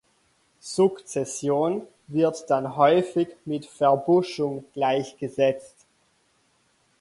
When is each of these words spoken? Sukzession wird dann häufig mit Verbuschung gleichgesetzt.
Sukzession 0.59 1.83
wird 2.07 2.49
dann 2.49 2.75
häufig 2.75 3.27
mit 3.45 3.67
Verbuschung 3.67 4.65
gleichgesetzt. 4.73 5.85